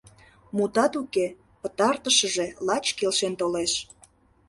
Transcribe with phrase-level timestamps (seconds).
[0.55, 1.27] Мутат уке,
[1.61, 3.73] пытартышыже лач келшен толеш.